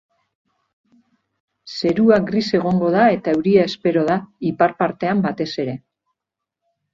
[1.75, 4.17] Zerua gris egongo da eta euria espero da,
[4.53, 5.77] ipar partean batez ere.